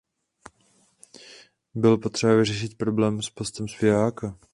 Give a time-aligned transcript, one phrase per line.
[1.75, 4.37] Byl potřeba vyřešit problém s postem zpěváka.